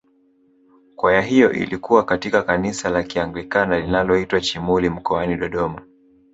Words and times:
Kwaya 0.95 1.21
hiyo 1.21 1.51
ilikuwa 1.51 2.03
katika 2.05 2.43
kanisa 2.43 2.89
la 2.89 3.03
kianglikana 3.03 3.79
linaloitwa 3.79 4.41
Chimuli 4.41 4.89
mkoani 4.89 5.35
Dodoma 5.37 5.81